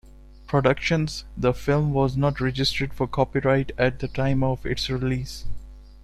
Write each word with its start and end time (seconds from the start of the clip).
Productions, 0.47 1.25
the 1.37 1.53
film 1.53 1.93
was 1.93 2.17
not 2.17 2.41
registered 2.41 2.91
for 2.91 3.05
copyright 3.05 3.71
at 3.77 3.99
the 3.99 4.07
time 4.07 4.41
of 4.41 4.65
its 4.65 4.89
release. 4.89 5.45